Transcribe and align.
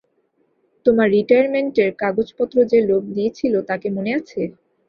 তোমার 0.85 1.07
রিটায়ারমেন্টের 1.15 1.89
কাগজপত্র 2.01 2.57
যে 2.71 2.79
লোক 2.89 3.03
দিয়েছিল 3.11 3.53
তাকে 3.69 3.87
মনে 3.95 4.11
আছে? 4.19 4.41